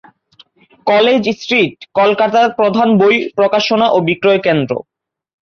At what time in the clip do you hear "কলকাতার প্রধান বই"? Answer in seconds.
1.99-3.15